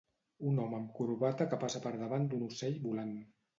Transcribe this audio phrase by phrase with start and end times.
[0.51, 3.17] Un home amb corbata que passa per davant d'un ocell volant.